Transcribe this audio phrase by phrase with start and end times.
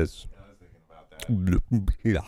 [0.00, 0.26] is.
[0.36, 1.92] I was thinking about that.
[2.02, 2.20] Yeah.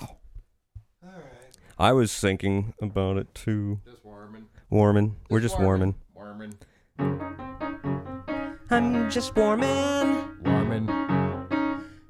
[1.04, 1.56] All right.
[1.78, 3.80] I was thinking about it too.
[3.84, 4.46] Just warming.
[4.70, 5.16] Warming.
[5.28, 5.96] We're just warming.
[6.14, 6.54] Warming.
[8.70, 10.28] I'm just warming.
[10.44, 10.88] Warming.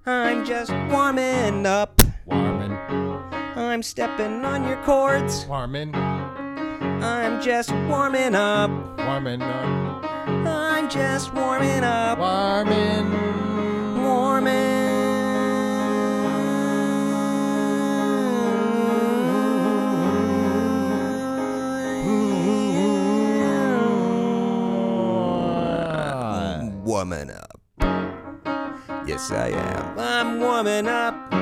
[0.04, 2.00] I'm just warming up.
[2.26, 2.72] Warming.
[2.72, 5.46] I'm stepping on your chords.
[5.46, 5.94] Warming.
[5.94, 8.70] I'm just warming up.
[8.98, 9.42] Warming.
[9.42, 10.04] up.
[10.46, 12.18] I'm just warming up.
[12.18, 13.31] Warming.
[27.02, 27.30] Warming.
[27.30, 27.60] Up.
[29.08, 29.98] Yes, I am.
[29.98, 31.32] I'm warming up.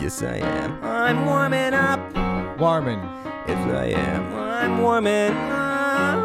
[0.00, 0.82] Yes, I am.
[0.82, 2.58] I'm warming up.
[2.58, 3.00] Warming.
[3.46, 4.32] Yes, I am.
[4.32, 6.24] I'm warming up.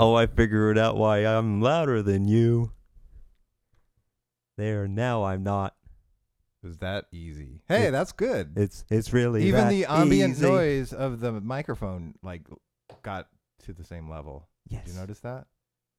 [0.00, 2.72] oh, I figured out why I'm louder than you.
[4.56, 5.75] There, now I'm not.
[6.66, 7.62] It was that easy.
[7.68, 8.54] Hey, that's good.
[8.56, 10.48] It's it's really Even the ambient easy.
[10.48, 12.42] noise of the microphone like
[13.02, 13.28] got
[13.66, 14.48] to the same level.
[14.68, 14.84] Yes.
[14.84, 15.46] Did you notice that?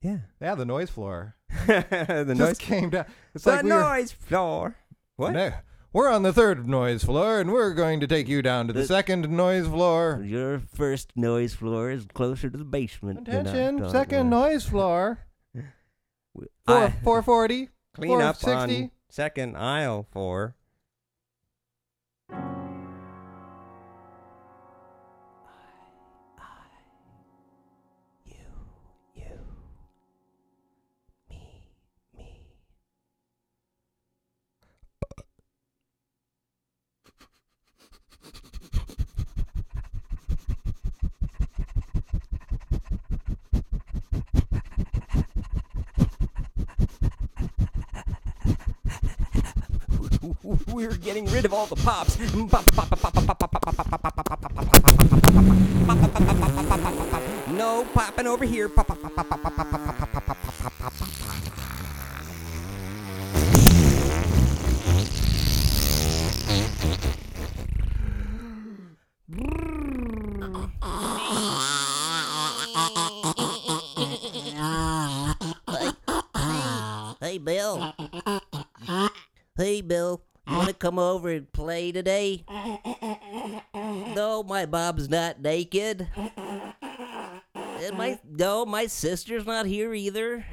[0.01, 0.17] Yeah.
[0.41, 2.57] Yeah, the noise floor the just noise.
[2.57, 3.05] came down.
[3.33, 4.75] It's the like we were- noise floor.
[5.15, 5.31] What?
[5.31, 5.53] No,
[5.93, 8.81] we're on the third noise floor, and we're going to take you down to the,
[8.81, 10.21] The- second noise floor.
[10.25, 13.25] Your first noise floor is closer to the basement.
[13.27, 15.19] Attention, second noise floor.
[16.35, 17.69] Four, I- 440.
[17.95, 20.55] clean up on second aisle four.
[50.67, 52.17] We're getting rid of all the pops.
[57.49, 58.69] No popping over here.
[81.97, 82.45] Today?
[84.15, 86.07] No, my mom's not naked.
[87.55, 90.45] And my no, my sister's not here either.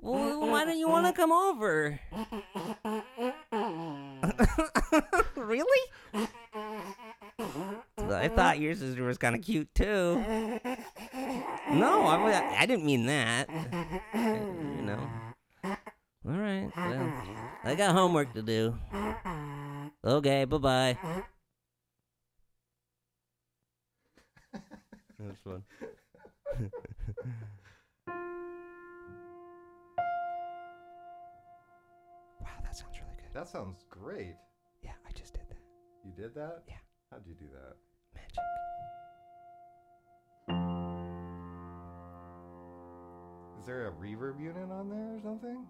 [0.00, 1.98] Well, why don't you want to come over?
[5.36, 5.82] really?
[8.10, 10.22] I thought your sister was kind of cute too.
[11.70, 13.48] No, I, I didn't mean that.
[14.14, 15.08] You know.
[16.28, 16.70] All right.
[16.76, 16.90] Uh-uh.
[16.90, 17.14] Well,
[17.64, 18.76] I got homework to do.
[18.92, 19.88] Uh-uh.
[20.04, 20.44] Okay.
[20.44, 20.98] Bye bye.
[21.02, 21.22] Uh-uh.
[25.18, 25.62] That's fun.
[32.40, 33.32] wow, that sounds really good.
[33.32, 34.36] That sounds great.
[34.82, 35.56] Yeah, I just did that.
[36.04, 36.62] You did that?
[36.68, 36.74] Yeah.
[37.10, 37.76] How'd you do that?
[38.14, 38.44] Magic.
[43.58, 45.66] Is there a reverb unit on there or something?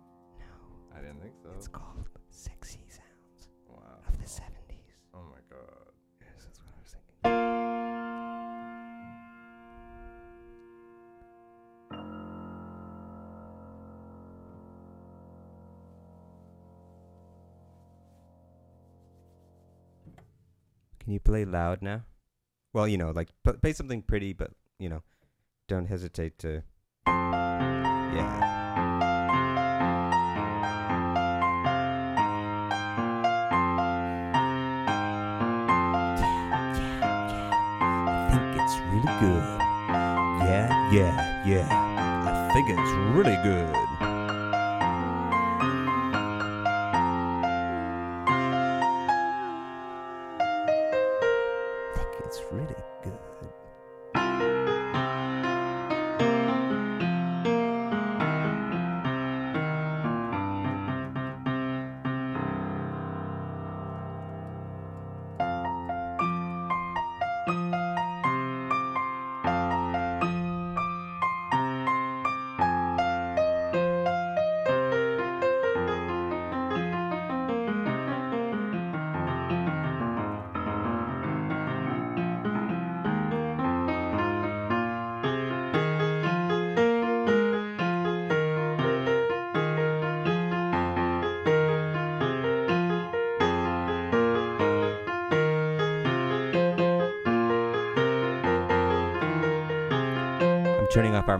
[0.91, 1.49] No, I didn't think so.
[1.57, 3.77] it's called Sexy Sounds wow.
[4.07, 4.43] of the 70s.
[5.15, 5.93] Oh my god.
[6.21, 8.39] Yes, that's what I was thinking.
[21.01, 22.03] Can you play loud now?
[22.73, 25.03] Well, you know, like p- play something pretty, but you know,
[25.67, 26.63] don't hesitate to.
[27.07, 28.48] Yeah.
[40.91, 41.69] Yeah, yeah.
[41.71, 43.98] I think it's really good.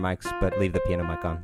[0.03, 1.43] Our mics, but leave the piano mic on.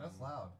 [0.00, 0.50] That's loud.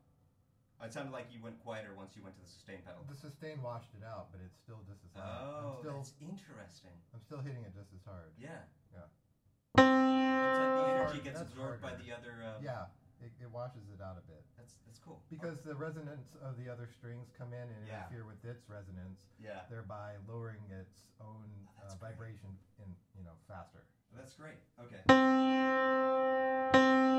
[0.79, 3.02] It sounded like you went quieter once you went to the sustain pedal.
[3.11, 5.26] The sustain washed it out, but it's still just as loud.
[5.26, 6.94] Oh, I'm still, that's interesting.
[7.11, 8.31] I'm still hitting it just as hard.
[8.38, 8.62] Yeah.
[8.94, 9.11] Yeah.
[9.75, 12.46] It's like the energy gets that's absorbed by the other.
[12.46, 12.87] Uh, Yeah,
[13.19, 14.38] it, it washes it out a bit.
[14.56, 15.19] That's that's cool.
[15.31, 18.06] Because the resonance of the other strings come in and Yeah.
[18.06, 19.67] interfere with its resonance, Yeah.
[19.69, 21.43] thereby lowering its own
[21.82, 22.87] Oh, uh, vibration in
[23.19, 23.82] you know faster.
[24.14, 24.62] That's great.
[24.79, 25.02] Okay.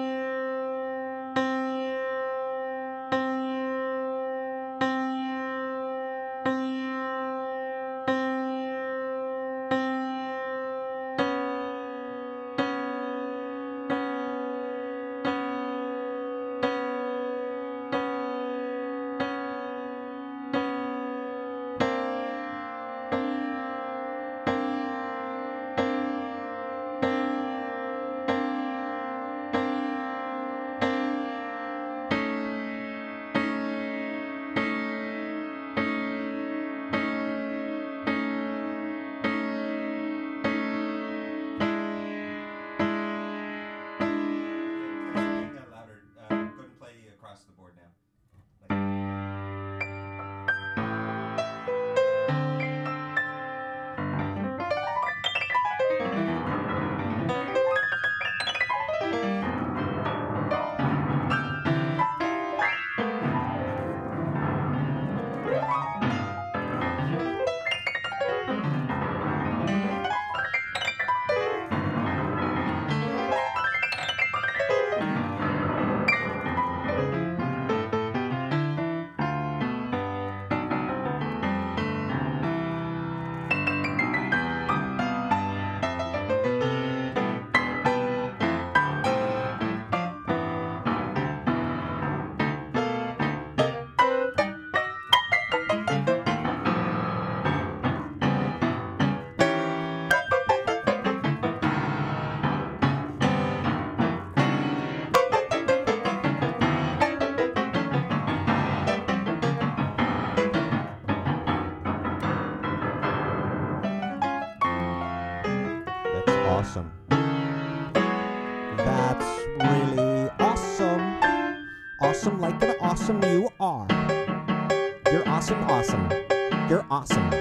[125.52, 126.70] awesome, awesome.
[126.70, 127.32] You're awesome.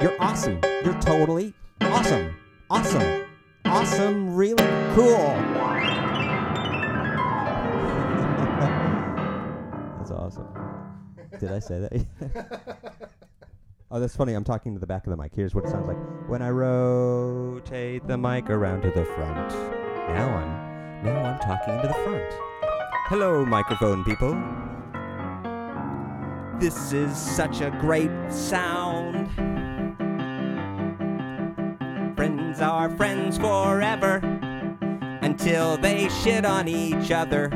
[0.00, 0.60] You're awesome.
[0.84, 2.36] You're totally awesome.
[2.70, 3.24] awesome.
[3.64, 5.16] Awesome, really cool.
[9.98, 10.46] That's awesome.
[11.40, 12.06] Did I say that?
[13.90, 14.34] oh, that's funny.
[14.34, 15.32] I'm talking to the back of the mic.
[15.34, 19.50] Here's what it sounds like when I rotate the mic around to the front.
[20.10, 22.34] Now I'm now I'm talking to the front.
[23.08, 24.34] Hello, microphone people.
[26.58, 29.30] This is such a great sound.
[32.16, 34.16] Friends are friends forever
[35.22, 37.48] until they shit on each other.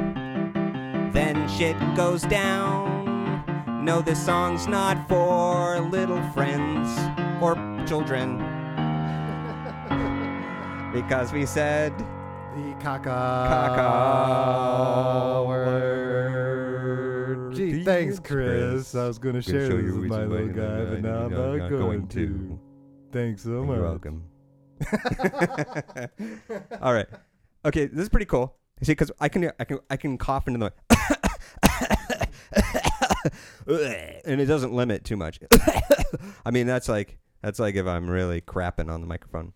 [1.12, 3.42] Then shit goes down.
[3.84, 6.88] No, this song's not for little friends
[7.42, 7.56] or
[7.88, 8.38] children.
[10.92, 11.92] because we said
[12.54, 13.48] The caca.
[13.48, 16.61] Caca word.
[17.54, 18.94] Gee, thanks, Chris.
[18.94, 21.56] I was going to share show this with my little guy, but now I'm not
[21.56, 22.26] not going going to.
[22.28, 22.60] to.
[23.12, 23.80] Thanks so You're much.
[23.80, 24.24] welcome.
[26.82, 27.06] All right.
[27.64, 28.56] Okay, this is pretty cool.
[28.82, 30.72] See, because I can I can I can cough into the
[34.24, 35.38] and it doesn't limit too much.
[36.44, 39.52] I mean, that's like that's like if I'm really crapping on the microphone,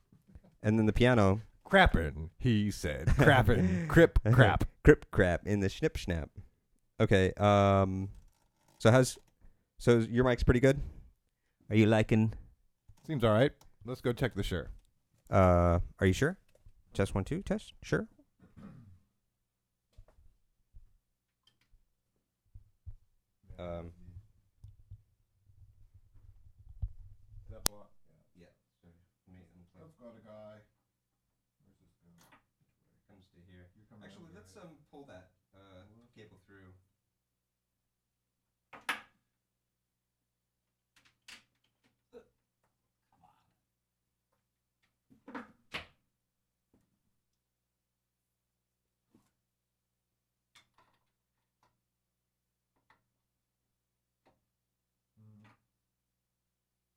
[0.62, 2.30] and then the piano crapping.
[2.38, 3.06] he said.
[3.08, 4.64] crapping, Crip crap.
[4.84, 6.30] crip crap in the snip snap.
[7.00, 7.32] Okay.
[7.34, 8.08] Um.
[8.78, 9.18] So how's
[9.78, 10.80] so your mic's pretty good?
[11.70, 12.32] Are you liking?
[13.06, 13.52] Seems all right.
[13.84, 14.70] Let's go check the Shure.
[15.30, 15.80] Uh.
[16.00, 16.38] Are you sure?
[16.94, 17.74] Test one two test.
[17.82, 18.08] Sure.
[23.58, 23.92] Um.
[28.36, 28.46] Yeah.
[29.80, 30.60] Let's go to guy.
[33.08, 33.68] comes to here.
[34.02, 35.84] Actually, let's um pull that uh
[36.14, 36.72] cable through.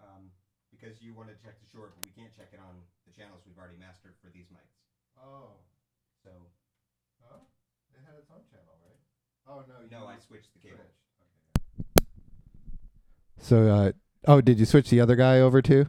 [0.01, 0.31] Um,
[0.79, 3.43] because you want to check the Shure, but we can't check it on the channels
[3.43, 4.79] we've already mastered for these mics.
[5.19, 5.59] Oh.
[6.23, 6.31] So
[7.27, 7.39] Huh?
[7.93, 8.97] It had its own channel, right?
[9.47, 9.99] Oh, no.
[9.99, 10.85] no, I switched the cable.
[13.37, 13.91] So, uh,
[14.25, 15.87] oh, did you switch the other guy over too?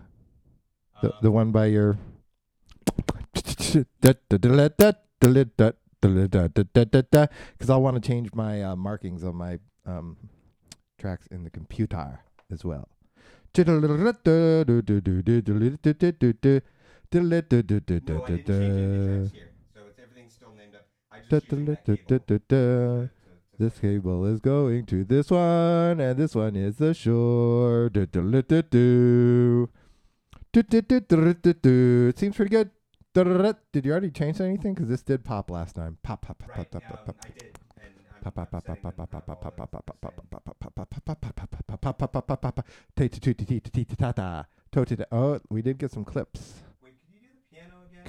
[1.03, 1.97] The, the one by your.
[6.03, 10.17] Because I want to change my uh, markings on my um,
[10.99, 12.21] tracks in the computer
[12.51, 12.89] as well.
[13.53, 13.65] This
[23.79, 27.91] cable is going to this one, and this one is the Shure.
[32.17, 32.71] Seems pretty good.
[33.73, 34.75] Did you already change anything?
[34.75, 35.99] Because this did pop last time.
[36.03, 37.07] Pop, pop, pop, pop, pop, pop.
[37.07, 37.17] Pop,
[45.13, 46.63] Oh, we did get some clips.
[46.83, 48.05] Wait, can you do the piano again?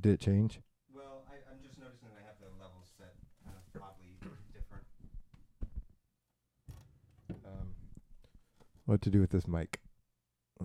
[0.00, 0.60] Did it change?
[0.94, 4.16] Well, I, I'm just noticing that I have the levels set kind of oddly
[4.52, 4.84] different.
[7.44, 7.68] Um,
[8.86, 9.80] what to do with this mic?
[10.60, 10.64] I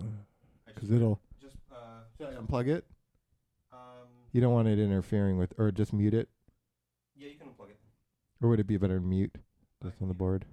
[0.66, 1.20] Because just, it'll.
[1.40, 2.84] just uh, Should I unplug it?
[4.32, 6.28] You don't want it interfering with, or just mute it,
[7.16, 7.78] yeah, you can unplug it.
[8.40, 9.34] or would it be better to mute
[9.82, 10.44] this on the board?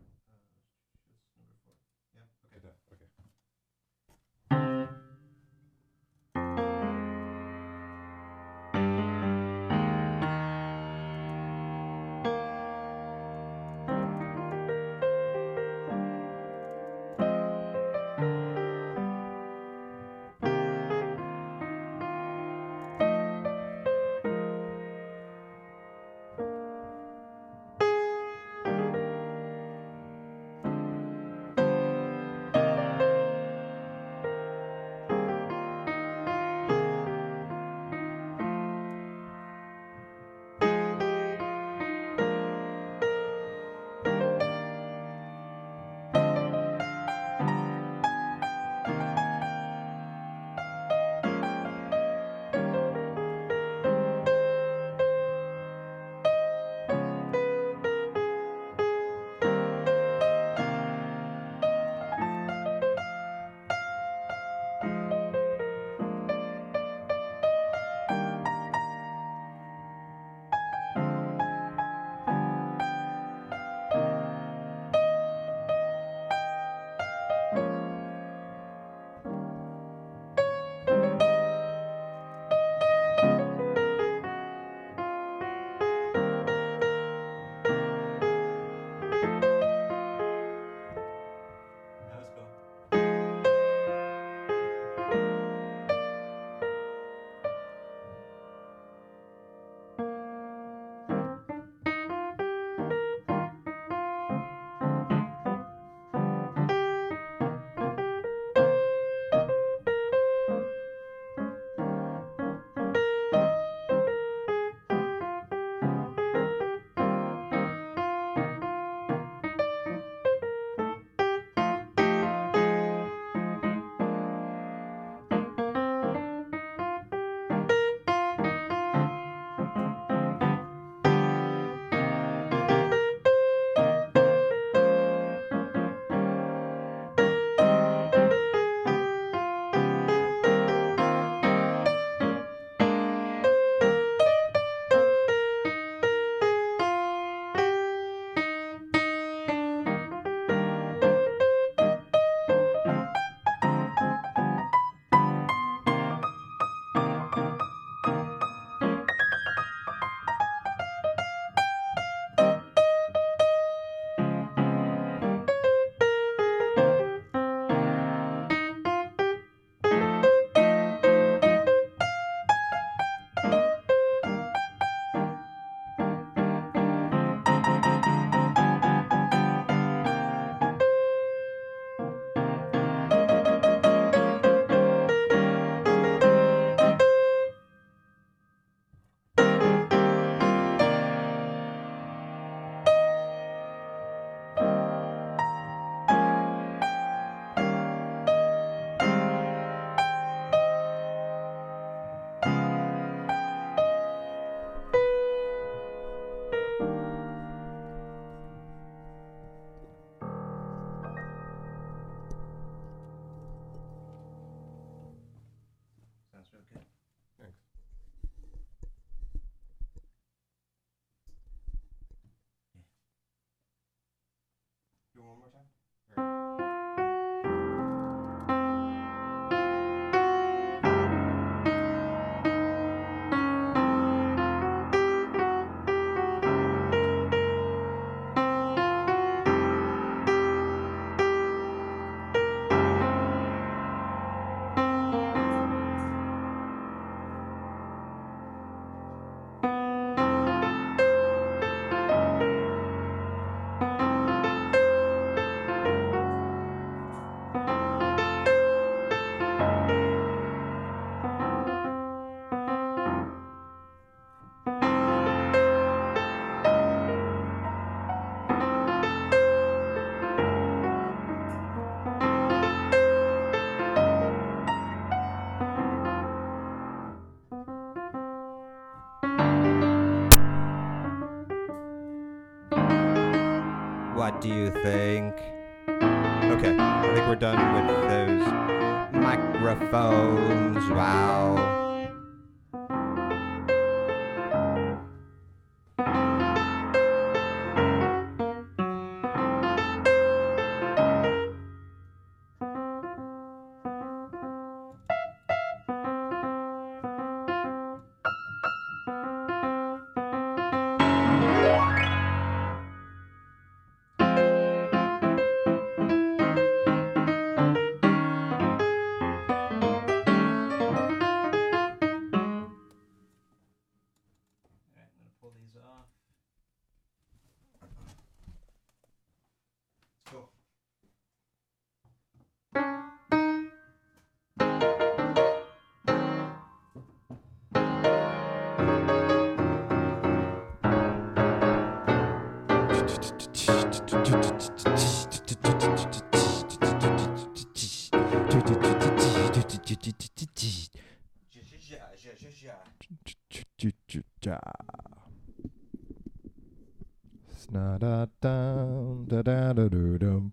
[357.97, 360.51] Snada down da da da do dum.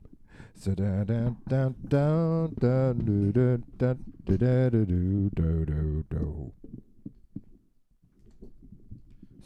[0.55, 3.93] Sada down down down down do do da
[4.27, 6.53] da da do do do do do.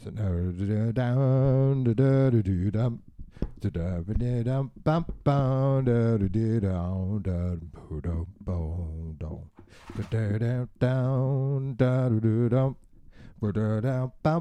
[0.01, 3.01] So now da da down da da do do dum.
[3.59, 9.17] Da da ba da dum bum bum da da da down da boo dum boom
[9.19, 9.39] dum.
[9.97, 12.75] Da da da down da do do dum.
[13.41, 14.39] Da da da da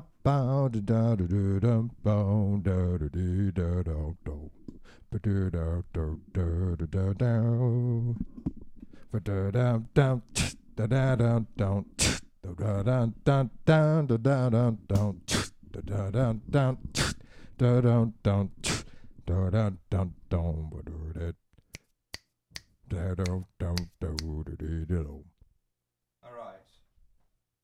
[26.24, 26.64] all right.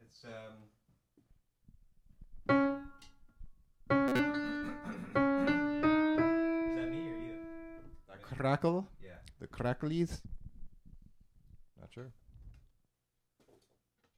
[0.00, 0.63] It's um
[8.36, 9.16] crackle, Yeah.
[9.40, 10.20] the cracklies.
[11.80, 12.12] Not sure.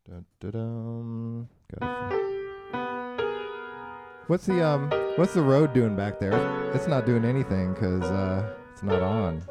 [0.08, 2.12] Dun, dun, dun.
[4.28, 4.90] What's the um?
[5.16, 6.32] What's the Rode doing back there?
[6.72, 9.42] It's not doing anything because uh, it's not on.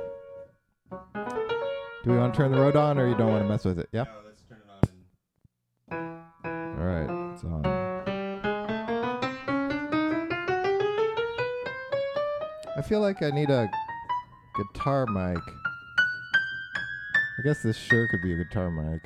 [2.03, 3.79] Do we want to turn the Rode on, or you don't want to mess with
[3.79, 3.89] it?
[3.91, 4.03] Yeah.
[4.03, 6.23] No, let's turn it on.
[6.43, 7.65] And All right, it's on.
[12.77, 13.69] I feel like I need a
[14.57, 15.37] guitar mic.
[17.37, 19.01] I guess this Shure could be a guitar mic.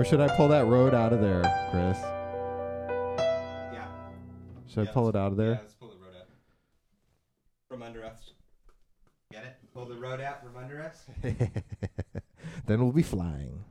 [0.00, 1.98] Or should I pull that Rode out of there, Chris?
[3.70, 3.86] yeah.
[4.66, 5.50] Should Yeah, I pull it out of there?
[5.50, 6.26] Yeah, let's pull the Rode out
[7.68, 8.30] from under us.
[9.30, 9.56] Get it?
[9.74, 11.04] Pull the Rode out from under us.
[12.66, 13.64] then we'll be flying.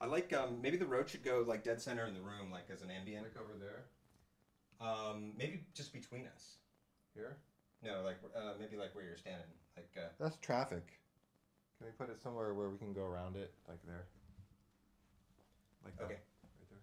[0.00, 2.68] I like um maybe the Rode should go like dead center in the room, like
[2.72, 3.26] as an ambient.
[3.40, 3.84] over there.
[4.80, 6.56] Um, maybe just between us.
[7.14, 7.36] Here?
[7.82, 9.46] No, like uh, maybe like where you're standing.
[9.76, 11.00] Like uh, That's traffic.
[11.78, 14.04] Can we put it somewhere where we can go around it, like there?
[15.84, 16.14] Like that, Okay.
[16.14, 16.80] right there.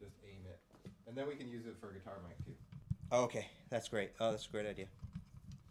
[0.00, 0.58] Just aim it,
[1.06, 2.41] and then we can use it for a guitar mic too.
[3.12, 4.10] Oh, okay, that's great.
[4.20, 4.86] Oh, that's a great idea.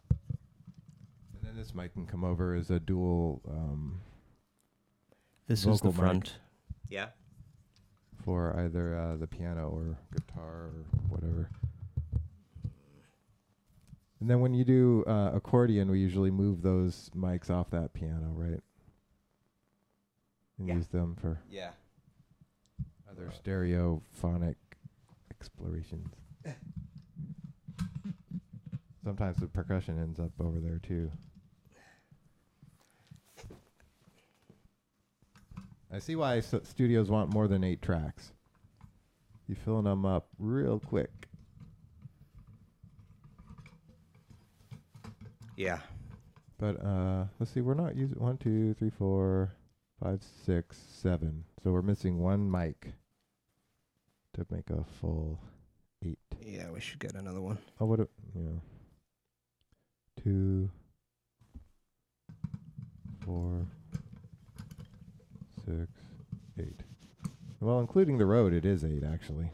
[0.10, 4.00] And then this mic can come over as a dual um,
[5.48, 6.00] This is the Vocal mic.
[6.00, 6.34] front.
[6.90, 7.08] Yeah.
[8.24, 11.50] for either uh, the piano or guitar or whatever.
[14.20, 18.32] And then when you do uh, accordion, we usually move those mics off that piano,
[18.36, 18.60] right?
[20.60, 20.76] And Yeah.
[20.76, 21.72] use them for Yeah.
[23.10, 24.56] other stereophonic
[25.32, 26.14] explorations.
[29.04, 31.12] Sometimes the percussion ends up over there too.
[35.92, 38.32] I see why s- studios want more than eight tracks.
[39.48, 41.10] You're filling them up real quick.
[45.58, 45.80] Yeah.
[46.58, 49.52] But uh, let's see, we're not using one, two, three, four,
[50.02, 51.44] five, six, seven.
[51.64, 52.94] So we're missing one mic
[54.36, 55.40] to make a full
[56.06, 56.20] eight.
[56.46, 57.58] Yeah, we should get another one.
[57.80, 58.00] Oh, what?
[58.00, 58.52] A, yeah
[60.24, 60.70] two,
[63.26, 63.66] four,
[65.66, 65.88] six,
[66.60, 66.82] eight.
[67.60, 69.50] Well, including the Rode, it is eight actually.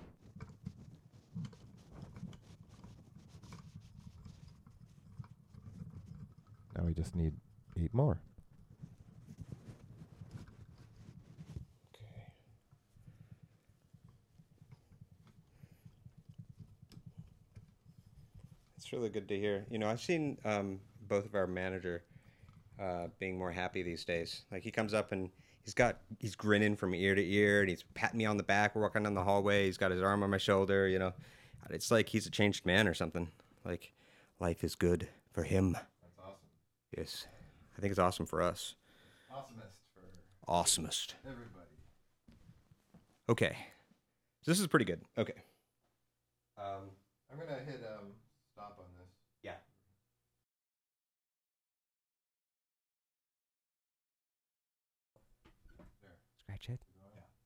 [6.75, 7.33] Now we just need
[7.79, 8.19] eight more.
[18.87, 19.65] It's really good to hear.
[19.69, 22.05] You know, I've seen um, both of our manager
[22.81, 24.43] uh, being more happy these days.
[24.49, 25.29] Like he comes up and
[25.65, 28.75] he's got he's grinning from ear to ear, and he's patting me on the back.
[28.75, 29.65] We're walking down the hallway.
[29.65, 30.87] He's got his arm on my shoulder.
[30.87, 31.13] You know,
[31.69, 33.27] it's like he's a changed man or something.
[33.65, 33.91] Like
[34.39, 35.73] life is good for him.
[35.73, 35.85] That's
[36.17, 36.35] awesome.
[36.97, 37.27] Yes,
[37.77, 38.75] I think it's awesome for us.
[39.29, 41.15] Awesomest for Awesomest.
[41.25, 41.75] everybody.
[43.27, 43.57] Okay,
[44.43, 45.01] so this is pretty good.
[45.17, 45.33] Okay.
[46.57, 46.83] Um,
[47.29, 48.13] I'm gonna hit um
[48.57, 49.07] stop on this.
[49.43, 49.51] yeah.
[56.41, 56.79] Scratch it.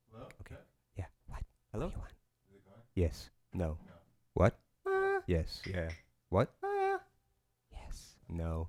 [0.10, 0.28] Hello?
[0.40, 0.56] Okay.
[0.96, 1.06] Yeah.
[1.28, 1.44] What?
[1.74, 1.88] Hello?
[1.88, 2.82] Is it going?
[2.96, 3.30] Yes.
[3.54, 3.78] No.
[3.88, 3.94] No.
[4.34, 4.60] What?
[4.86, 5.20] Ah.
[5.26, 5.62] Yes.
[5.66, 5.88] Yeah.
[6.28, 6.52] What?
[6.62, 7.00] Ah.
[7.72, 8.16] Yes.
[8.28, 8.68] No.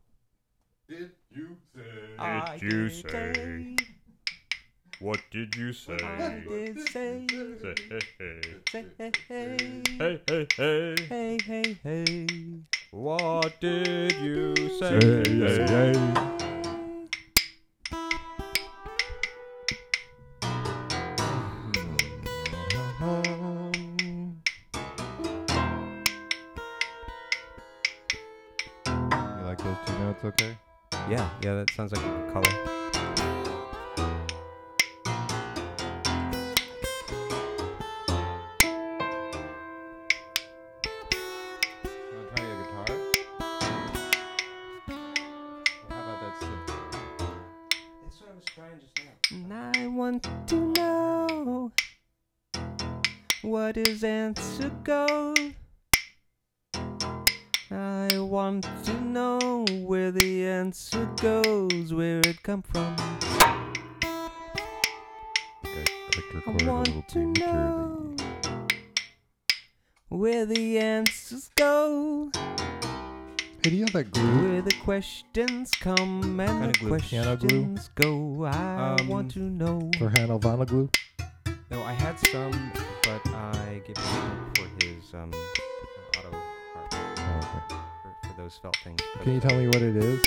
[0.88, 1.82] Did you say?
[2.20, 3.76] I Did you did say?
[5.00, 5.98] What did you say?
[6.00, 7.26] I did say.
[7.60, 8.40] Say hey hey.
[8.70, 9.82] Say hey hey.
[9.98, 10.94] Hey hey hey.
[11.08, 12.26] Hey hey hey.
[12.92, 15.00] What did you say?
[15.00, 16.41] Hey, hey, hey.
[31.74, 32.21] Sounds like
[77.12, 77.76] Piano glue?
[77.94, 78.44] go.
[78.46, 79.90] I Um, want to know.
[79.98, 80.88] For Hannah Vanna glue?
[81.70, 82.72] No, I had some,
[83.02, 85.30] but I gave it to him for his um,
[86.16, 86.30] auto
[86.72, 87.82] harp Oh, okay.
[88.22, 88.98] for, for those felt things.
[89.22, 90.26] Can you tell me what it is?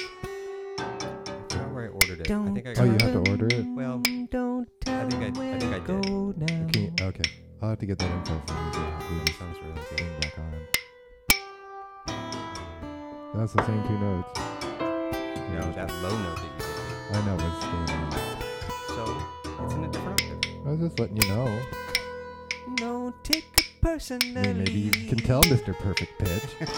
[22.79, 24.37] No, take it personally.
[24.37, 25.73] I mean, maybe you can tell Mr.
[25.77, 26.69] Perfect Pitch.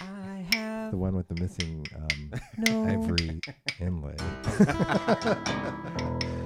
[0.00, 2.84] I have the one with the missing um, no.
[2.86, 3.40] ivory
[3.80, 4.16] inlay.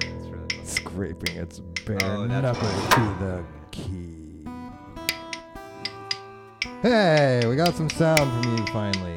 [0.05, 0.69] It's really close.
[0.69, 2.91] Scraping its bare Oh, that's knuckle right.
[2.93, 4.45] to the key.
[6.83, 9.17] Hey, we got some sound from you finally.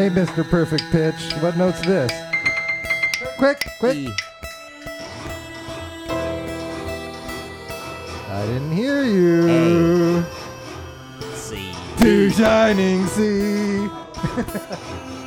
[0.00, 0.48] Hey, Mr.
[0.48, 2.10] Perfect Pitch, what note's this?
[3.36, 3.96] Quick, quick!
[3.98, 4.08] E.
[8.30, 10.24] I didn't hear you.
[11.34, 11.74] C.
[11.98, 13.90] To shining sea.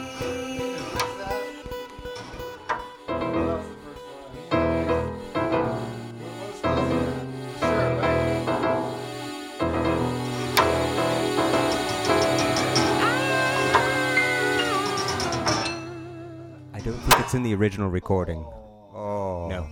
[17.74, 18.46] original recording.
[18.94, 19.68] Oh No.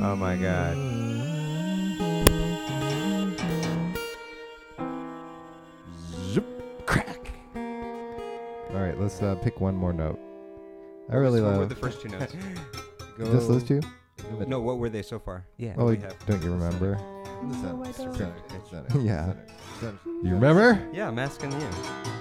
[0.00, 0.76] Oh my god.
[6.30, 6.46] Zoop,
[6.86, 7.32] crack.
[7.56, 10.20] All right, let's uh, pick one more note.
[11.10, 12.32] I really What were love the first two notes?
[13.18, 13.80] just those two.
[14.46, 15.46] No, what were they so far?
[15.56, 15.74] Yeah.
[15.78, 16.94] Oh, we have- don't you remember?
[17.42, 19.02] No, I don't.
[19.04, 19.32] yeah.
[20.22, 20.80] You remember?
[20.92, 21.68] Yeah, I'm asking you.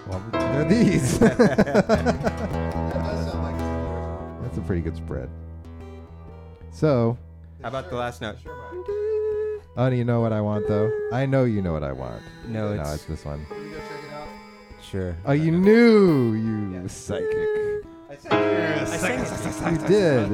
[0.08, 1.20] Well, they're these.
[4.48, 5.30] That's a pretty good spread.
[6.72, 7.18] So,
[7.62, 8.38] How about the last note?
[9.76, 10.90] oh, do you know what I want though?
[11.12, 12.24] I know you know what I want.
[12.48, 13.46] No, no, it's it's this one.
[14.82, 15.18] sure.
[15.26, 17.84] Oh, you knew, you psychic.
[18.32, 20.30] I You did.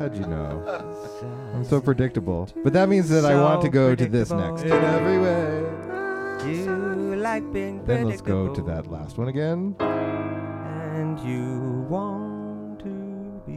[0.00, 1.52] How'd you know?
[1.54, 2.48] I'm so predictable.
[2.64, 4.62] But that means that I want to go to this next.
[4.62, 6.50] In every way.
[6.50, 9.76] You like being Then let's go to that last one again.
[9.78, 12.11] and you want to be.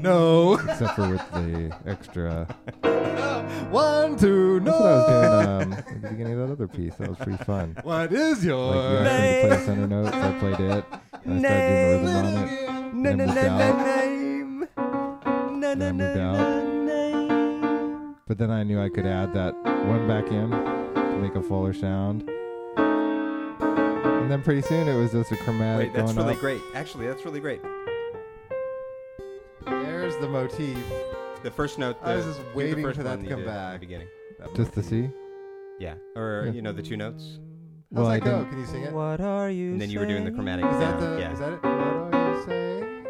[0.06, 0.54] No.
[0.70, 2.46] Except for with the extra.
[3.72, 4.72] One, two, no.
[4.72, 6.96] That's what I was doing um, at the beginning of that other piece.
[6.96, 7.76] That was pretty fun.
[7.84, 9.08] What is your Like you yours?
[9.08, 10.86] asked me to play center notes, I played it.
[11.26, 12.94] And I started doing the rhythm on it.
[12.96, 13.78] No, and I moved out.
[13.78, 14.68] no, name.
[15.60, 16.64] No, no, Then I moved out.
[16.86, 18.16] name.
[18.28, 21.74] But then I knew I could add that one back in to make a fuller
[21.74, 22.30] sound.
[22.78, 26.42] And then pretty soon it was just a chromatic Wait, that's going really up.
[26.42, 26.62] great.
[26.74, 27.62] Actually, that's really great.
[30.16, 30.78] There's the motif.
[31.44, 31.98] The first note.
[32.02, 33.48] I the- was just do the waiting first for that one to you come did
[33.50, 33.74] in back.
[33.74, 34.08] The beginning.
[34.40, 35.10] That Just the motif.
[35.12, 35.16] C?
[35.80, 36.52] Yeah, or Yeah.
[36.54, 37.40] you know the two notes.
[37.92, 38.38] Well, How's I that oh, go?
[38.38, 38.94] didn't- Can you sing it?
[38.94, 39.72] What are you?
[39.74, 40.36] And then you were doing the saying?
[40.36, 41.16] chromatic Is that down.
[41.16, 41.20] the?
[41.22, 41.34] yeah.
[41.34, 41.64] Is that it?
[41.64, 41.72] What
[42.16, 43.04] are you saying?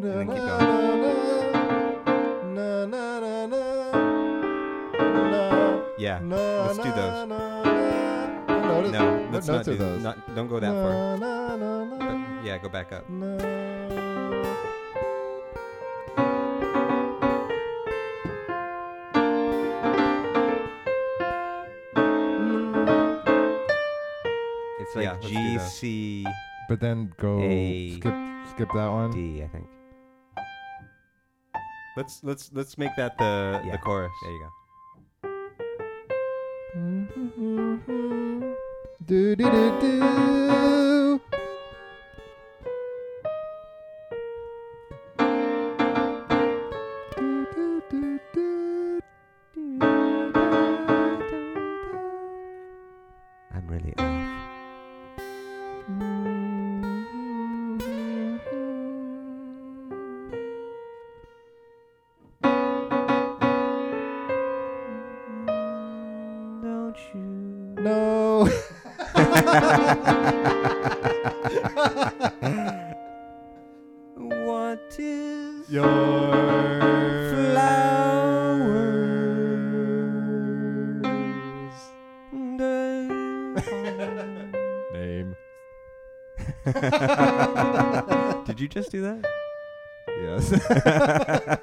[0.00, 0.58] Na, then keep na,
[2.54, 3.62] na, na, na, na,
[5.30, 6.18] na, Yeah.
[6.20, 6.96] na, Let's do those.
[6.96, 7.62] na, na.
[8.46, 10.02] What note- No, what let's notes not are do those?
[10.02, 10.92] Not, don't go that far.
[10.92, 13.08] Na, na, na, na, But yeah, go back up.
[13.08, 13.59] na.
[24.90, 25.72] It's like Yeah, let's do G those.
[25.72, 26.26] C
[26.68, 27.94] But then go A.
[27.94, 28.14] skip
[28.50, 29.12] skip that one.
[29.12, 29.66] D, I think.
[31.96, 33.70] Let's let's let's make that the Yeah.
[33.70, 34.10] the chorus.
[34.22, 34.50] There you go.
[39.06, 40.00] Do do do do.
[40.00, 40.99] Do,
[74.46, 76.30] want to Your
[77.30, 79.10] flowers?
[84.92, 85.36] name.
[88.46, 89.24] Did you just do that?
[90.22, 90.52] Yes.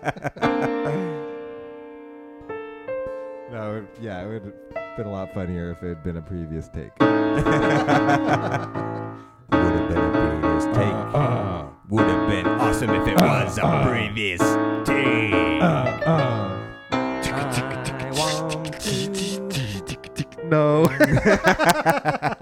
[5.38, 6.89] funnier if it had been a previous take.
[7.00, 8.73] Would have
[9.88, 10.95] been a previous take.
[11.13, 14.39] Uh, Would have been awesome if it was a previous
[14.84, 15.62] take.
[15.62, 16.63] uh, uh.
[16.91, 20.26] I want to.
[20.47, 20.86] No.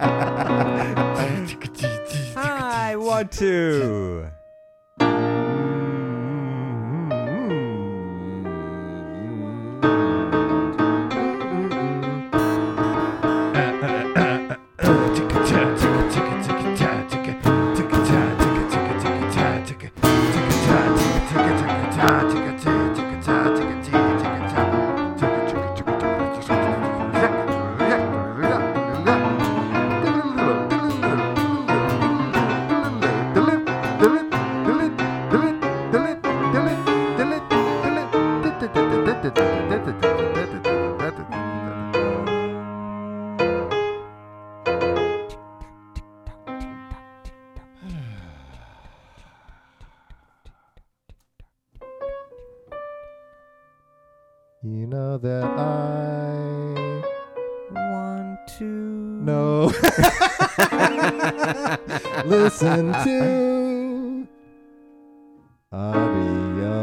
[54.65, 57.03] You know that I
[57.71, 58.63] Want to.
[58.63, 59.65] know.
[62.25, 64.27] Listen to
[65.71, 66.79] audio.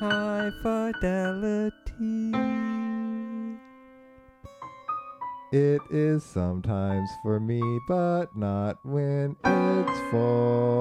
[0.00, 2.32] High fidelity.
[5.52, 10.73] It is sometimes for me, but not when it's for.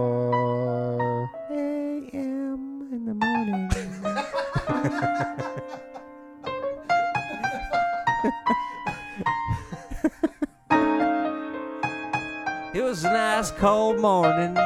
[13.63, 14.57] Cold morning.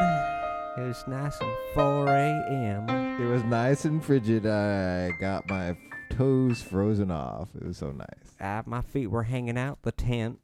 [0.76, 2.90] It was nice and 4 a.m.
[3.22, 4.48] It was nice and frigid.
[4.48, 5.78] I got my
[6.10, 7.50] toes frozen off.
[7.56, 8.08] It was so nice.
[8.42, 10.40] Uh, my feet were hanging out the tent.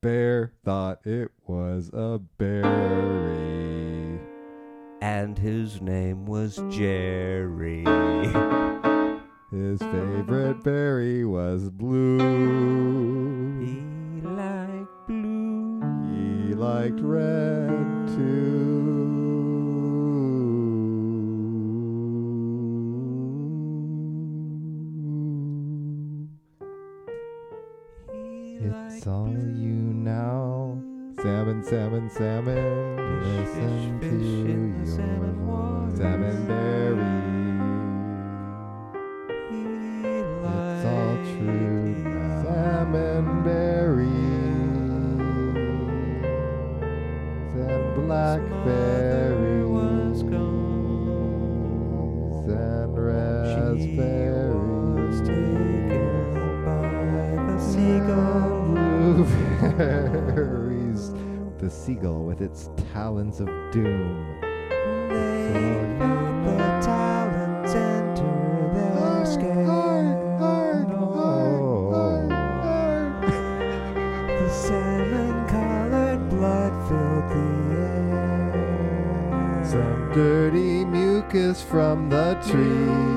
[0.00, 4.18] Bear thought it was a berry.
[5.02, 7.84] And his name was Jerry.
[9.50, 13.09] His favorite berry was blue.
[16.80, 17.68] liked red
[18.08, 18.70] too.
[28.62, 29.76] It's all you
[30.08, 30.80] now.
[31.20, 32.96] Salmon, salmon, salmon.
[33.24, 35.98] Listen fish, fish to your salmon, voice.
[35.98, 37.20] salmon berry.
[40.78, 41.69] It's all true.
[48.38, 50.20] blackberries
[52.48, 53.90] and raspberries.
[57.60, 58.76] Seagull
[61.58, 64.40] the seagull with its talons of doom.
[81.70, 83.09] from the tree.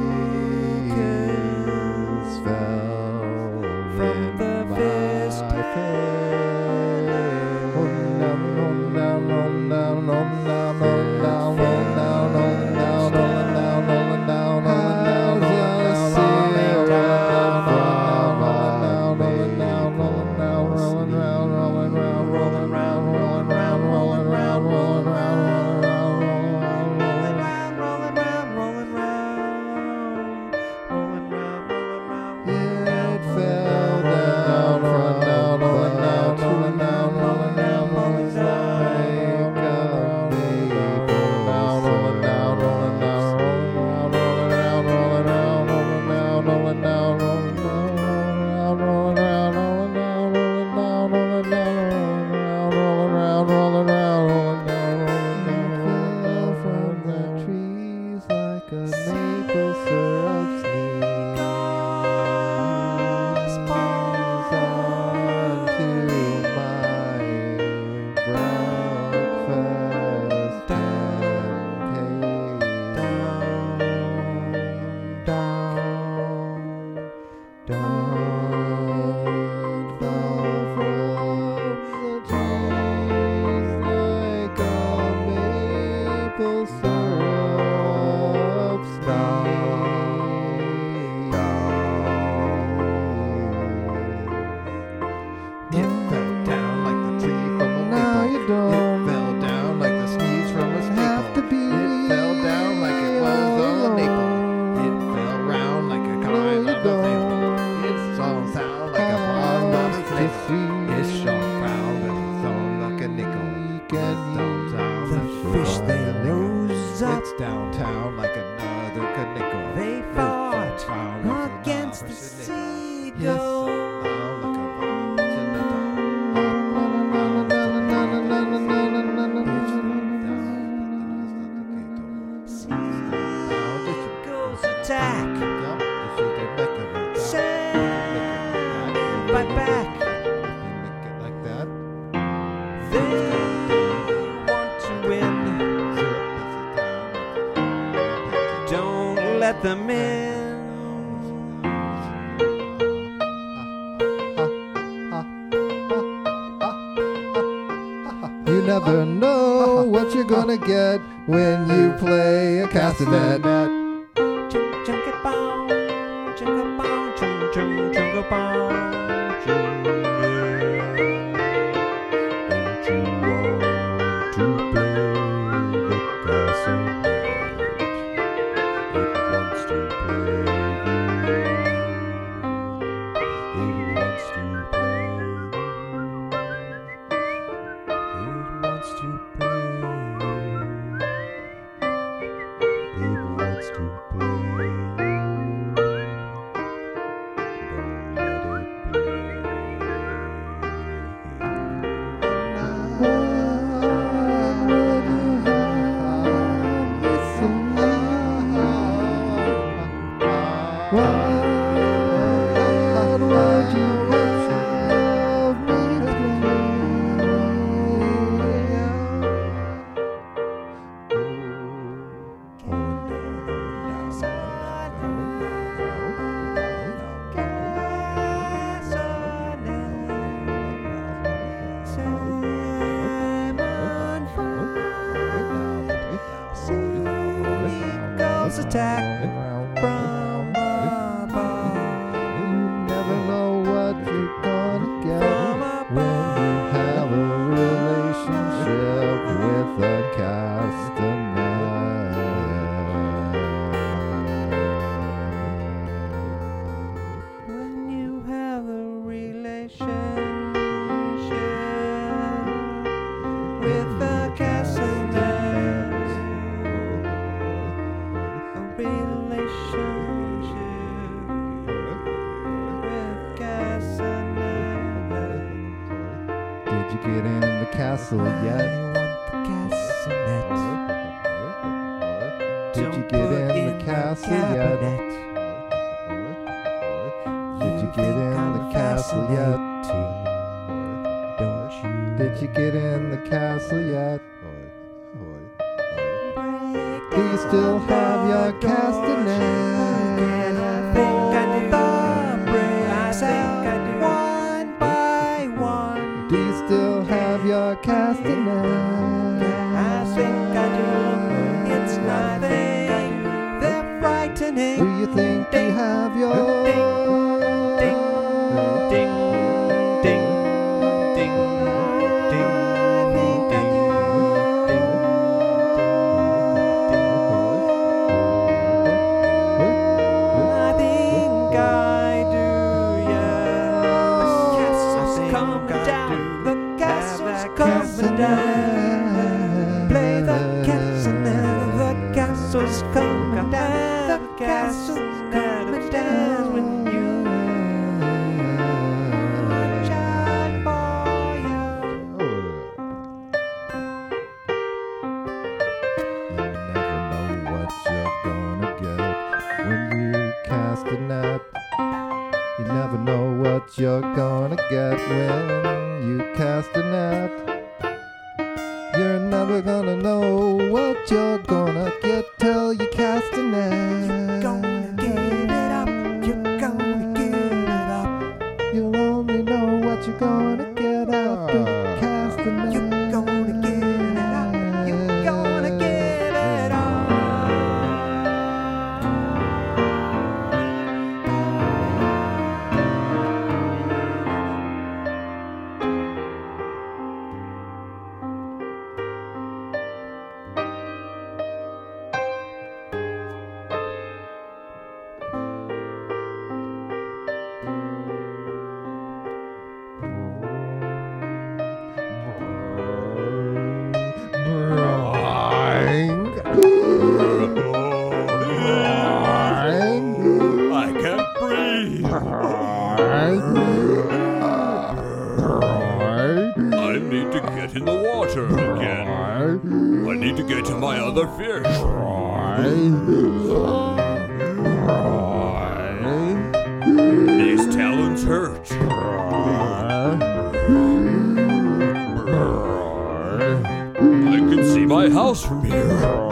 [445.33, 446.22] miles from here.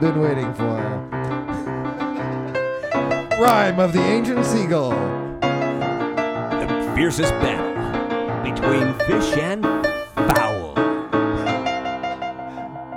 [0.00, 0.76] been waiting for.
[3.40, 4.90] Rhyme of the Ancient Seagull.
[5.40, 7.74] The fiercest battle
[8.42, 9.64] between fish and
[10.14, 10.74] fowl.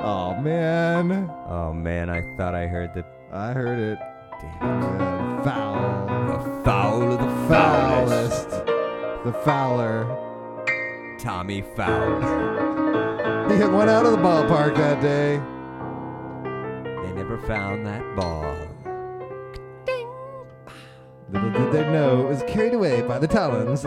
[0.04, 1.30] Oh, man.
[1.48, 3.04] Oh, man, I thought I heard the.
[3.32, 4.00] I heard it.
[4.42, 4.82] Damn.
[5.38, 6.08] The Fowl.
[6.28, 8.50] The fowl of the foulest.
[8.50, 8.66] foulest.
[9.24, 11.18] The Fowler.
[11.20, 13.50] Tommy Fowler.
[13.50, 15.42] He hit one out of the ballpark that day
[17.32, 18.58] never found that ball.
[19.86, 20.10] Ding.
[21.30, 23.86] Little did they know it was carried away by the talons.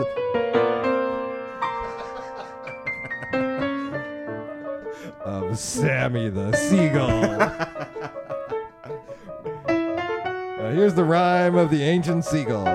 [5.23, 7.37] of Sammy the Seagull.
[10.73, 12.65] here's the rhyme of the ancient seagull.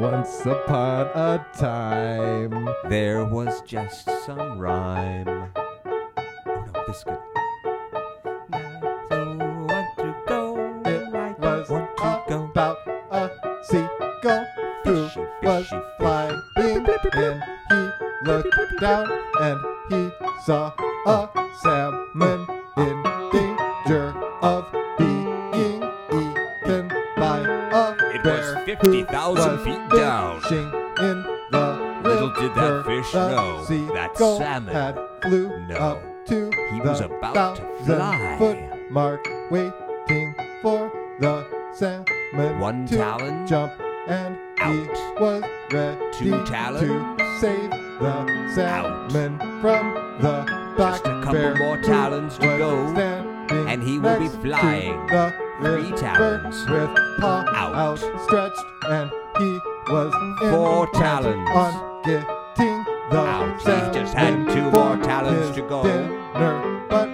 [0.00, 5.52] Once upon a time, there was just some rhyme.
[19.90, 20.10] he
[20.44, 20.72] saw
[21.06, 21.28] a
[21.62, 24.64] salmon in danger of
[24.98, 25.82] being
[26.14, 27.40] eaten by
[27.72, 28.54] a it bear.
[28.54, 30.40] Was 50,000 feet down.
[30.52, 33.64] In the Little did that fish know
[33.94, 35.74] that salmon had flew no.
[35.76, 38.36] up to he was about to fly.
[38.38, 38.58] foot
[38.90, 43.72] mark, waiting for the salmon One to talon jump,
[44.08, 44.72] and out.
[44.72, 44.78] he
[45.22, 47.16] was ready Two talon.
[47.18, 47.70] to save
[48.00, 50.44] the salmon from the
[50.76, 52.86] black Just a couple bear more talons to go,
[53.50, 55.06] and he will be flying.
[55.06, 56.88] the Three talons with
[57.20, 57.74] paw out.
[57.74, 59.58] outstretched, and he
[59.92, 60.12] was
[60.50, 63.58] Four talons on getting the out.
[63.60, 65.82] He just had two more talons to go.
[65.82, 67.08] Dinner, but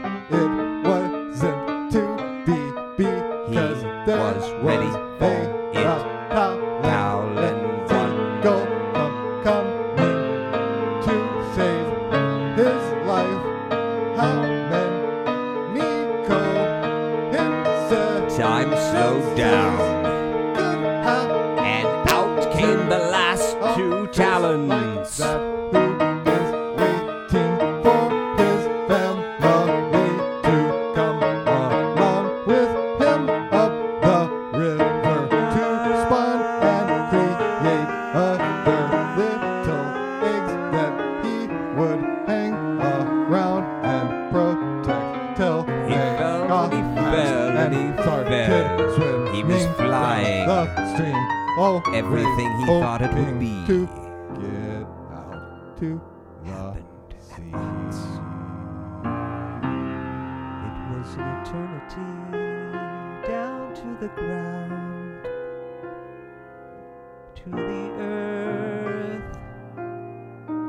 [67.46, 69.38] to the earth,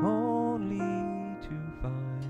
[0.04, 0.78] only
[1.42, 2.26] to find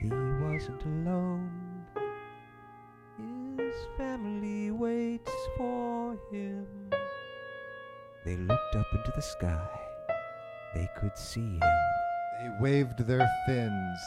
[0.00, 0.08] he
[0.44, 1.50] wasn't alone.
[3.56, 6.66] His family waits for him.
[8.24, 9.68] They looked up into the sky.
[10.76, 11.60] They could see him.
[11.60, 13.98] They waved their fins.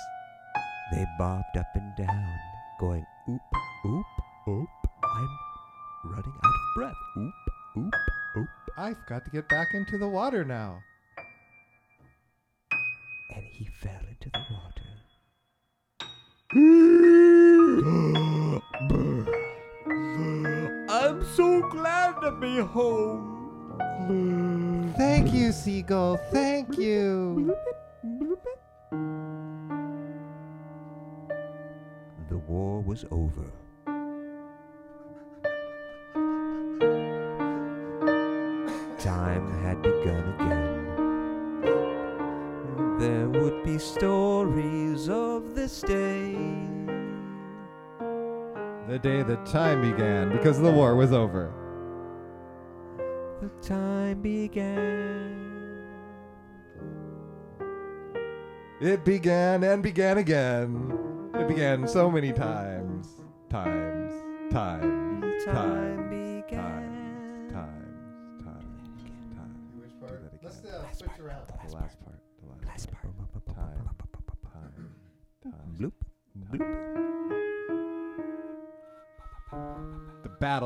[0.93, 2.39] They bobbed up and down,
[2.80, 3.41] going oop,
[3.86, 4.06] oop,
[8.92, 10.84] I've got to get back into the water now.
[13.34, 14.82] And he fell into the water.
[20.89, 24.92] I'm so glad to be home.
[24.98, 26.18] Thank you, Seagull.
[26.34, 27.56] Thank you.
[32.28, 33.50] The war was over.
[49.02, 51.54] Day that time began because the war was over.
[53.41, 55.41] The time began.
[58.80, 60.97] It began and began again.
[61.34, 63.08] It began so many times.
[63.49, 64.12] Times.
[64.52, 65.43] Times.
[65.45, 65.91] Time Times.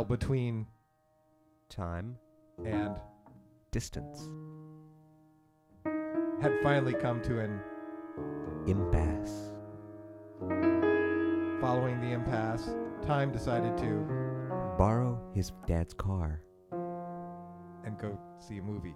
[0.07, 0.65] Between
[1.69, 2.15] Time.
[2.63, 2.95] and
[3.71, 4.29] Distance.
[6.41, 7.59] had finally come to an
[8.67, 9.51] Impasse.
[11.61, 12.69] following the impasse.
[13.05, 14.05] Time decided to
[14.77, 16.41] Borrow his dad's car.
[16.71, 18.95] and go see a movie.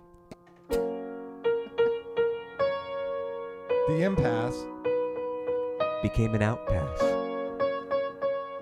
[3.87, 4.63] The impasse,
[6.03, 7.01] Became an outpass.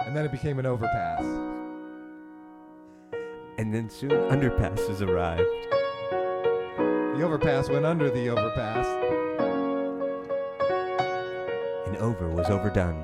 [0.06, 1.24] and then it became an overpass.
[3.58, 5.44] And then soon underpasses arrived.
[7.18, 8.86] The overpass went under the overpass.
[11.88, 13.04] And over was overdone.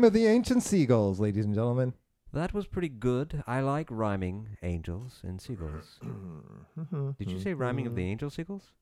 [0.00, 1.92] Rhyme of the Ancient Seagulls, ladies and gentlemen.
[2.32, 3.44] That was pretty good.
[3.46, 6.00] I like rhyming angels and seagulls.
[7.18, 8.72] Did you say rhyming of the angel seagulls?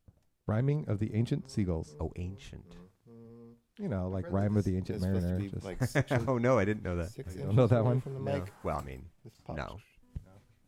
[0.46, 1.96] Rhyming of the Ancient Seagulls.
[1.98, 2.76] Oh, ancient.
[3.80, 5.40] You know, like Rhyme of the Ancient Mariner.
[5.40, 7.10] just- oh no, I didn't know that.
[7.18, 8.00] You don't know that one?
[8.00, 8.32] From the No.
[8.34, 8.52] mic.
[8.62, 9.56] Well, I mean, This pops.
[9.58, 9.80] no.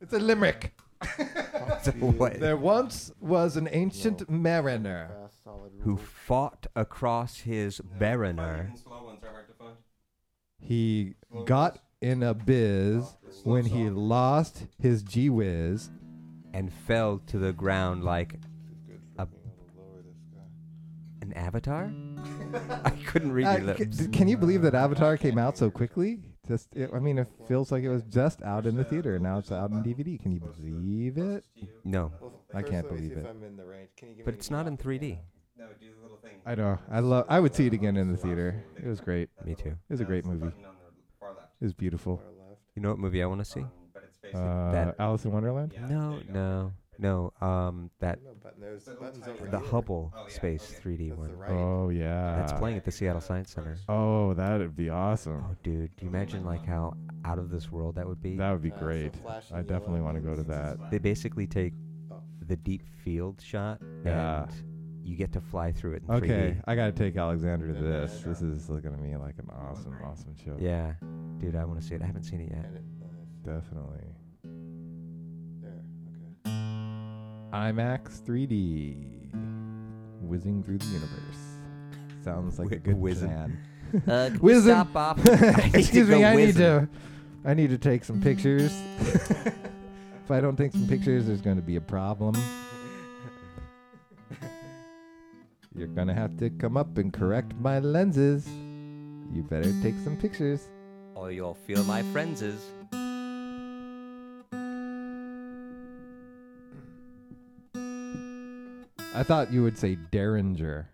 [0.01, 0.73] It's a limerick.
[1.83, 2.41] So what?
[2.41, 5.11] There once was an ancient mariner.
[5.21, 5.97] Fast, solid Who rule.
[5.97, 8.71] fought across his barrener
[10.61, 15.89] he got in a biz when he lost his G Wiz
[16.53, 18.35] and fell to the ground like
[19.17, 19.27] a,
[21.21, 21.91] an avatar?
[22.85, 24.07] I couldn't read uh, your lips.
[24.07, 26.19] can you believe that Avatar came out so quickly?
[26.47, 29.23] Just, it, I mean, it feels like it was just out in the theater, and
[29.23, 30.21] now it's out in DVD.
[30.21, 31.45] Can you believe it?
[31.83, 32.11] No,
[32.53, 34.25] I can't believe it.
[34.25, 35.19] But it's not in 3D.
[35.61, 36.41] No, do the little thing.
[36.43, 36.79] I know.
[36.89, 37.27] I love.
[37.29, 38.63] I would see it again in the theater.
[38.83, 39.29] It was great.
[39.45, 39.69] Me too.
[39.69, 40.47] It was a great movie.
[40.47, 42.19] It was beautiful.
[42.75, 43.63] You know what movie I want to see?
[44.33, 45.75] Uh, Alice in Wonderland.
[45.87, 47.31] No, no, no.
[47.41, 48.17] Um, that
[49.51, 51.37] the Hubble Space 3D one.
[51.47, 52.37] Oh yeah.
[52.37, 53.77] That's playing at the Seattle Science Center.
[53.87, 55.45] Oh, that'd be awesome.
[55.47, 58.35] Oh, dude, do you imagine like how out of this world that would be?
[58.35, 59.13] That would be great.
[59.53, 60.89] I definitely want to go to that.
[60.89, 61.73] They basically take
[62.47, 64.43] the deep field shot yeah.
[64.43, 64.70] and
[65.03, 66.63] you get to fly through it in Okay, 3D.
[66.67, 68.21] I gotta take Alexander to this.
[68.25, 70.55] This is looking to me like an awesome, awesome show.
[70.59, 70.93] Yeah,
[71.39, 72.01] dude, I want to see it.
[72.01, 72.69] I haven't seen it yet.
[73.43, 74.05] Definitely.
[74.45, 74.49] uh,
[75.63, 75.83] there.
[76.45, 76.51] Okay.
[77.51, 79.31] IMAX 3D,
[80.21, 81.37] whizzing through the universe.
[82.23, 83.27] Sounds like a good whizzing.
[83.29, 83.57] plan.
[84.07, 84.71] Uh, can we Whizzing.
[84.73, 85.19] stop off?
[85.29, 85.31] I
[85.65, 86.61] need to Excuse me, go I need whizzing.
[86.61, 86.89] to.
[87.43, 88.71] I need to take some pictures.
[89.01, 92.35] if I don't take some pictures, there's going to be a problem.
[95.73, 98.47] You're gonna have to come up and correct my lenses.
[99.33, 100.67] You better take some pictures.
[101.15, 102.61] Or you'll feel my frenzies.
[109.13, 110.89] I thought you would say Derringer.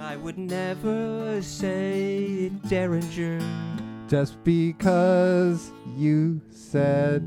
[0.00, 3.40] I would never say Derringer.
[4.08, 7.26] Just because you said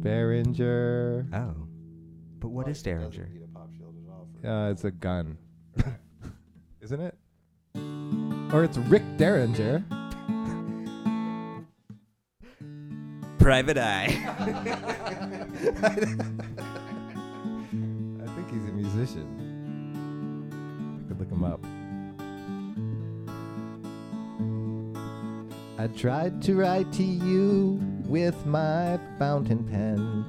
[0.00, 1.26] Behringer.
[1.32, 1.63] Oh,
[2.54, 3.28] what Well, is it doesn't Derringer?
[3.32, 5.36] need a pop shield at all for- Uh, it's a gun.
[6.80, 7.16] Isn't it?
[8.54, 9.82] Or it's Rick Derringer.
[13.38, 14.06] Private Eye.
[18.22, 19.26] I think he's a musician.
[21.04, 21.60] I could look him up.
[25.78, 30.24] I tried to write to you with my fountain pen,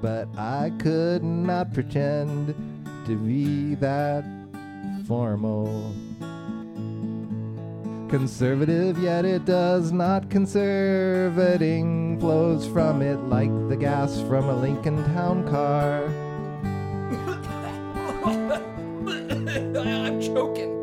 [0.00, 2.54] but I could not pretend
[3.06, 4.24] to be that
[5.06, 5.94] formal.
[8.08, 12.18] Conservative, yet it does not conservating.
[12.18, 16.04] Flows from it like the gas from a Lincoln Town car.
[19.76, 20.76] I'm choking.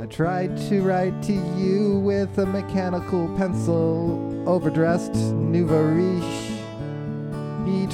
[0.00, 6.45] I tried to write to you with a mechanical pencil, overdressed nouveau riche.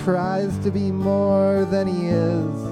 [0.05, 2.63] Tries to be more than he is.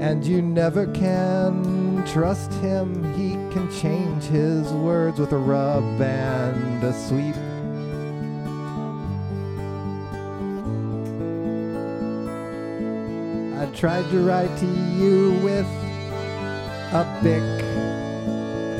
[0.00, 3.04] And you never can trust him.
[3.12, 7.36] He can change his words with a rub and a sweep.
[13.60, 15.66] I tried to write to you with
[16.94, 17.42] a Bic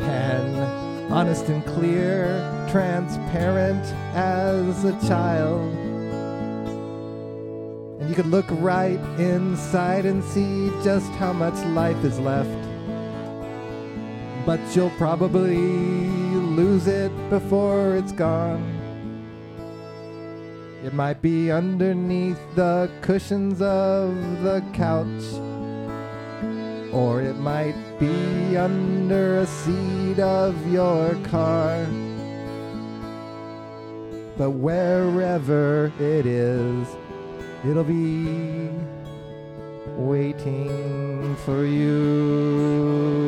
[0.01, 0.55] pen,
[1.13, 3.85] honest and clear, transparent
[4.15, 5.90] as a child.
[8.11, 12.51] You could look right inside and see just how much life is left.
[14.45, 15.57] But you'll probably
[16.59, 18.65] lose it before it's gone.
[20.83, 25.23] It might be underneath the cushions of the couch.
[26.93, 31.87] Or it might be under a seat of your car.
[34.37, 36.89] But wherever it is,
[37.65, 38.71] it'll be
[39.97, 43.21] waiting for you.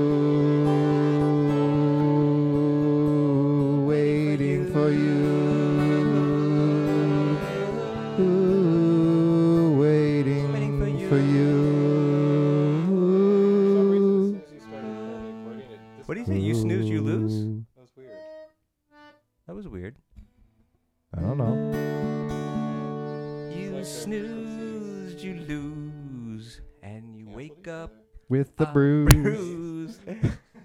[28.33, 29.13] with the uh, bruise.
[29.13, 30.01] bruise.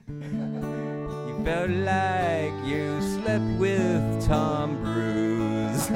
[0.07, 5.89] you felt like you slept with Tom Bruise.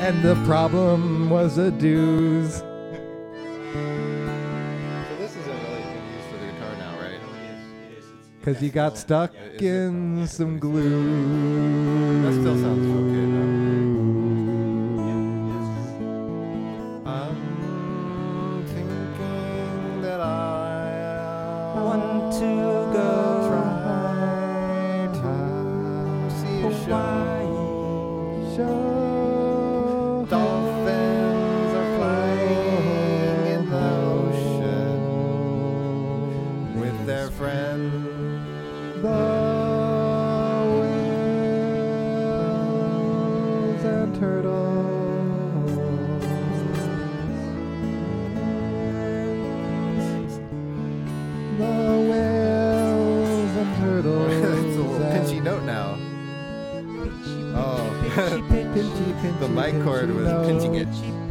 [0.00, 2.62] and the problem was a dues.
[2.62, 2.70] Oh,
[8.38, 12.22] because you got stuck yeah, in some glue.
[12.22, 13.19] That still sounds okay.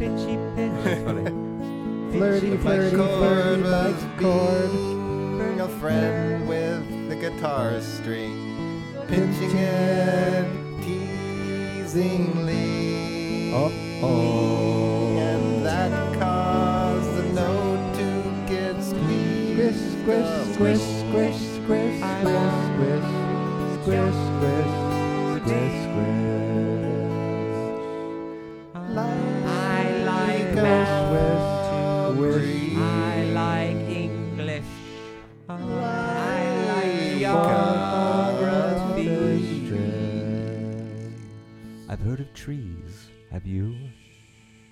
[0.00, 0.16] Flirty,
[2.10, 2.96] flirty, flirty.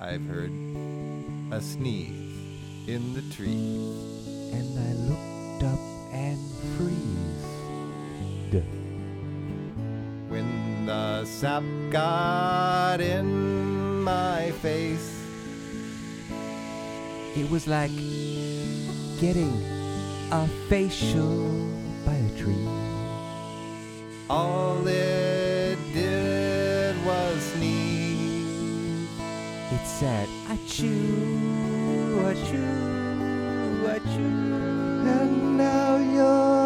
[0.00, 0.52] I've heard
[1.50, 3.92] a sneeze in the tree,
[4.52, 5.80] And I looked up
[6.12, 6.38] and
[6.76, 8.64] freezed.
[10.28, 15.20] When the sap got in my face,
[17.34, 17.90] it was like
[19.20, 19.52] getting
[20.30, 21.48] a facial
[22.06, 22.68] by a tree.
[24.30, 25.57] All this
[29.98, 35.06] said, Achoo, achoo, achoo.
[35.08, 36.57] And now you're.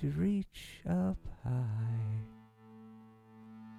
[0.00, 2.22] to reach up high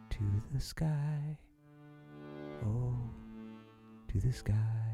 [0.09, 0.19] to
[0.53, 1.37] the sky.
[2.65, 2.93] Oh,
[4.09, 4.88] to the sky.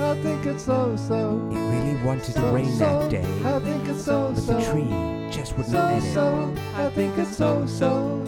[0.00, 1.48] I think it's so so.
[1.52, 3.24] It really wanted to rain that day.
[3.44, 4.52] I think it's so but so.
[4.52, 6.12] But the tree just wouldn't let it.
[6.12, 8.22] So, I think it's so so.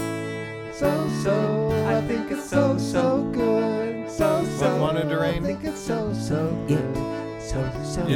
[0.73, 1.87] So so.
[1.89, 4.11] I think it's so so good.
[4.11, 4.71] So so.
[4.73, 5.43] What wanted to rain?
[5.43, 6.47] I think it's so so.
[6.69, 7.41] It.
[7.41, 8.07] So so.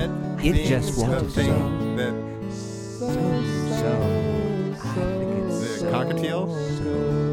[0.42, 2.50] It, just wanted to rain.
[2.50, 3.14] So so.
[3.80, 3.94] so,
[4.94, 5.08] so.
[5.48, 6.48] The so, cockatiel.
[6.78, 7.27] So.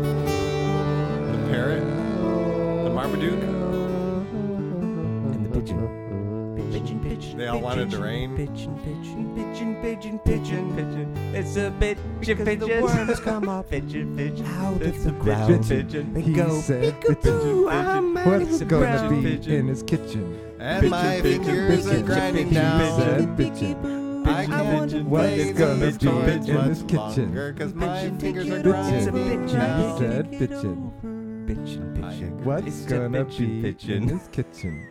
[7.16, 7.38] Pigeon, pigeon.
[7.38, 8.36] They all wanted to rain.
[8.36, 11.36] Pigeon, pigeon, pigeon, pigeon, pigeon, pigeon.
[11.36, 12.60] It's a pigeon, pigeon.
[12.60, 13.70] The worms come up.
[13.70, 14.46] Pigeon, pigeon.
[14.46, 15.68] Out of the ground.
[15.68, 16.60] Pigeon, He go.
[16.62, 20.40] said, Peekaboo, I'm What's gonna be in his kitchen?
[20.60, 23.00] and my fingers are grinding pigeon, down.
[23.00, 24.26] said pigeon.
[24.28, 27.26] I can't Pigeon, play is gonna be in much his kitchen?
[27.26, 29.46] longer 'cause my fingers are grinding it's a Pigeon.
[29.46, 29.92] pigeon.
[29.92, 31.46] He said pigeon.
[31.48, 32.44] Pigeon, pigeon.
[32.44, 34.90] What's gonna be in his kitchen?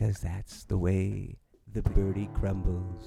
[0.00, 1.36] Cause that's the way
[1.74, 3.06] the birdie crumbles.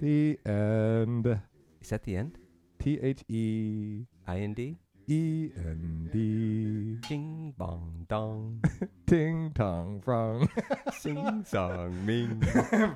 [0.00, 1.40] The end.
[1.80, 2.38] Is that the end?
[2.78, 4.78] T H E I N D?
[5.08, 7.08] E N D.
[7.08, 8.62] Ding bong dong.
[9.08, 10.48] Ting tong frong.
[10.94, 12.40] Sing song ming.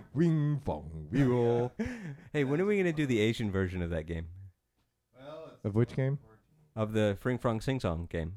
[0.15, 1.73] Wing fong wheel.
[2.33, 4.29] hey, when are we gonna do the Asian version of that game?
[5.65, 6.21] Of which game?
[6.77, 8.35] Of the Fring Frong Sing Song game?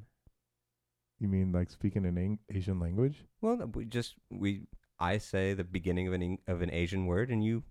[1.22, 3.24] You mean like speaking an Ang- Asian language?
[3.41, 4.63] Well, no, we just we
[4.99, 7.61] I say the beginning of an Eng- of an Asian word, and you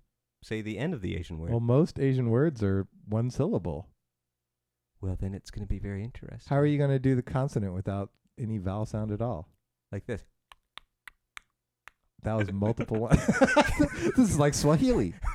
[0.45, 1.51] say the end of the Asian word.
[1.51, 3.89] Well, most Asian words are one syllable.
[5.01, 6.49] well, then it's gonna be very interesting.
[6.49, 9.49] How are you going to do the consonant without any vowel sound at all?
[9.91, 10.23] like this?
[12.23, 13.21] That was multiple ones.
[14.17, 15.15] this is like Swahili.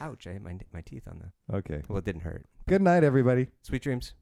[0.00, 0.26] Ouch!
[0.26, 1.56] I hit my my teeth on the.
[1.56, 1.82] Okay.
[1.88, 2.46] Well, it didn't hurt.
[2.68, 3.48] Good night, everybody.
[3.62, 4.12] Sweet dreams.